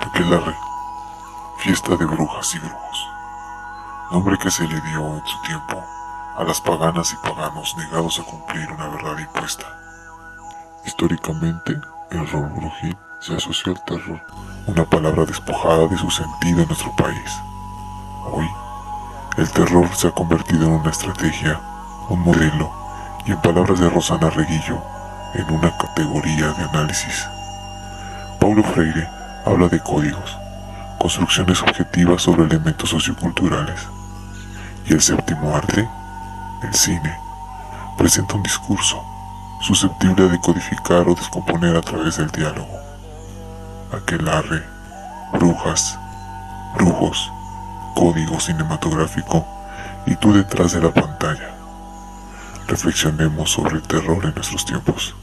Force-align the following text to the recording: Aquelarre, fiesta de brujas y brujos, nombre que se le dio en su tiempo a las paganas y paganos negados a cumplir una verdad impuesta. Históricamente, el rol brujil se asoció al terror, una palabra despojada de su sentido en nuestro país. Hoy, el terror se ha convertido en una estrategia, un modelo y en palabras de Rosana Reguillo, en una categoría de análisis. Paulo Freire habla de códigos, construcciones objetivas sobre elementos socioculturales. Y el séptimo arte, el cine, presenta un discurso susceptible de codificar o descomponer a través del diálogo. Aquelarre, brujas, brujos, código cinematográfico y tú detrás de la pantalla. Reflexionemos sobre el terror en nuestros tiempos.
Aquelarre, 0.00 0.56
fiesta 1.58 1.96
de 1.96 2.04
brujas 2.04 2.54
y 2.54 2.58
brujos, 2.58 3.08
nombre 4.12 4.38
que 4.38 4.50
se 4.50 4.66
le 4.68 4.80
dio 4.80 5.16
en 5.16 5.26
su 5.26 5.42
tiempo 5.42 5.84
a 6.36 6.44
las 6.44 6.60
paganas 6.60 7.12
y 7.12 7.16
paganos 7.16 7.76
negados 7.76 8.20
a 8.20 8.24
cumplir 8.24 8.70
una 8.70 8.88
verdad 8.88 9.18
impuesta. 9.18 9.83
Históricamente, 10.86 11.80
el 12.10 12.28
rol 12.30 12.50
brujil 12.50 12.96
se 13.18 13.34
asoció 13.34 13.72
al 13.72 13.82
terror, 13.84 14.20
una 14.66 14.84
palabra 14.84 15.24
despojada 15.24 15.86
de 15.88 15.96
su 15.96 16.10
sentido 16.10 16.60
en 16.60 16.68
nuestro 16.68 16.94
país. 16.94 17.40
Hoy, 18.30 18.46
el 19.38 19.50
terror 19.50 19.88
se 19.94 20.08
ha 20.08 20.10
convertido 20.10 20.66
en 20.66 20.72
una 20.72 20.90
estrategia, 20.90 21.58
un 22.10 22.20
modelo 22.20 22.70
y 23.24 23.32
en 23.32 23.40
palabras 23.40 23.80
de 23.80 23.88
Rosana 23.88 24.28
Reguillo, 24.28 24.82
en 25.32 25.50
una 25.50 25.74
categoría 25.78 26.52
de 26.52 26.64
análisis. 26.64 27.26
Paulo 28.38 28.62
Freire 28.62 29.08
habla 29.46 29.68
de 29.68 29.80
códigos, 29.80 30.36
construcciones 30.98 31.62
objetivas 31.62 32.22
sobre 32.22 32.44
elementos 32.44 32.90
socioculturales. 32.90 33.80
Y 34.86 34.92
el 34.92 35.00
séptimo 35.00 35.56
arte, 35.56 35.88
el 36.62 36.74
cine, 36.74 37.18
presenta 37.96 38.34
un 38.34 38.42
discurso 38.42 39.13
susceptible 39.64 40.28
de 40.28 40.38
codificar 40.40 41.08
o 41.08 41.14
descomponer 41.14 41.74
a 41.74 41.80
través 41.80 42.18
del 42.18 42.30
diálogo. 42.30 42.78
Aquelarre, 43.92 44.62
brujas, 45.32 45.98
brujos, 46.76 47.32
código 47.94 48.38
cinematográfico 48.38 49.46
y 50.04 50.16
tú 50.16 50.34
detrás 50.34 50.72
de 50.72 50.82
la 50.82 50.92
pantalla. 50.92 51.54
Reflexionemos 52.68 53.52
sobre 53.52 53.76
el 53.76 53.82
terror 53.82 54.22
en 54.26 54.34
nuestros 54.34 54.66
tiempos. 54.66 55.14